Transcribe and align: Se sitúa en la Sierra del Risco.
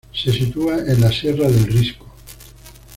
Se 0.11 0.31
sitúa 0.31 0.79
en 0.79 0.99
la 0.99 1.11
Sierra 1.11 1.47
del 1.47 1.65
Risco. 1.67 2.07